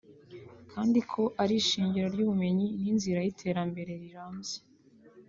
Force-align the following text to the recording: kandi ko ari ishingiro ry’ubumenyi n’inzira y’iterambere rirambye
kandi 0.71 0.99
ko 1.11 1.21
ari 1.41 1.53
ishingiro 1.61 2.07
ry’ubumenyi 2.13 2.67
n’inzira 2.81 3.19
y’iterambere 3.21 3.91
rirambye 4.01 4.57